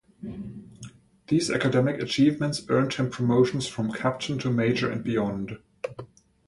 [1.27, 5.59] These academic achievements earned him promotions from captain to major and beyond.